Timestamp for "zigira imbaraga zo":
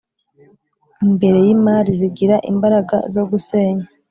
1.99-3.23